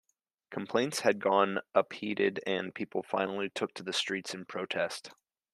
Complaints 0.49 1.01
had 1.01 1.19
gone 1.19 1.59
unheeded 1.75 2.39
and 2.47 2.73
people 2.73 3.03
finally 3.03 3.49
took 3.51 3.75
to 3.75 3.83
the 3.83 3.93
streets 3.93 4.33
in 4.33 4.45
protest. 4.45 5.11